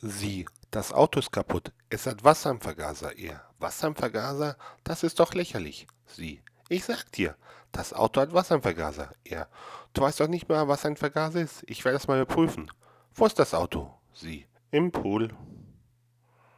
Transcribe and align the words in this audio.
Sie, 0.00 0.46
das 0.70 0.92
Auto 0.92 1.18
ist 1.18 1.32
kaputt. 1.32 1.72
Es 1.90 2.06
hat 2.06 2.22
Wasser 2.22 2.50
im 2.50 2.60
Vergaser. 2.60 3.18
Er, 3.18 3.42
Wasser 3.58 3.88
im 3.88 3.96
Vergaser? 3.96 4.56
Das 4.84 5.02
ist 5.02 5.18
doch 5.18 5.34
lächerlich. 5.34 5.88
Sie, 6.06 6.40
ich 6.68 6.84
sag 6.84 7.10
dir, 7.10 7.34
das 7.72 7.92
Auto 7.92 8.20
hat 8.20 8.32
Wasser 8.32 8.54
im 8.54 8.62
Vergaser. 8.62 9.10
Er, 9.24 9.48
du 9.94 10.02
weißt 10.02 10.20
doch 10.20 10.28
nicht 10.28 10.48
mehr, 10.48 10.68
was 10.68 10.86
ein 10.86 10.96
Vergaser 10.96 11.40
ist. 11.40 11.64
Ich 11.66 11.84
werde 11.84 11.96
es 11.96 12.06
mal 12.06 12.20
überprüfen. 12.20 12.70
Wo 13.12 13.26
ist 13.26 13.40
das 13.40 13.54
Auto? 13.54 13.92
Sie, 14.12 14.46
im 14.70 14.92
Pool. 14.92 15.34